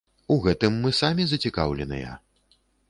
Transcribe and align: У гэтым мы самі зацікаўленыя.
У 0.35 0.37
гэтым 0.45 0.79
мы 0.85 0.93
самі 1.01 1.23
зацікаўленыя. 1.35 2.19